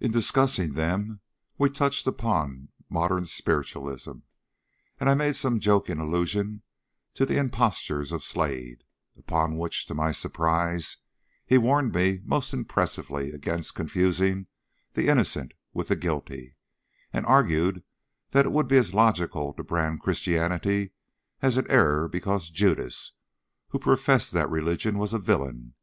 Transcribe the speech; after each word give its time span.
In 0.00 0.10
discussing 0.10 0.72
them 0.72 1.20
we 1.58 1.68
touched 1.68 2.06
upon 2.06 2.68
modern 2.88 3.26
spiritualism, 3.26 4.12
and 4.98 5.06
I 5.10 5.12
made 5.12 5.36
some 5.36 5.60
joking 5.60 5.98
allusion 5.98 6.62
to 7.12 7.26
the 7.26 7.36
impostures 7.38 8.10
of 8.10 8.24
Slade, 8.24 8.84
upon 9.18 9.58
which, 9.58 9.84
to 9.88 9.94
my 9.94 10.12
surprise, 10.12 10.96
he 11.44 11.58
warned 11.58 11.92
me 11.94 12.20
most 12.24 12.54
impressively 12.54 13.32
against 13.32 13.74
confusing 13.74 14.46
the 14.94 15.08
innocent 15.08 15.52
with 15.74 15.88
the 15.88 15.96
guilty, 15.96 16.56
and 17.12 17.26
argued 17.26 17.84
that 18.30 18.46
it 18.46 18.50
would 18.52 18.66
be 18.66 18.78
as 18.78 18.94
logical 18.94 19.52
to 19.52 19.62
brand 19.62 20.00
Christianity 20.00 20.92
as 21.42 21.58
an 21.58 21.70
error 21.70 22.08
because 22.08 22.48
Judas, 22.48 23.12
who 23.68 23.78
professed 23.78 24.32
that 24.32 24.48
religion, 24.48 24.96
was 24.96 25.12
a 25.12 25.18
villain. 25.18 25.74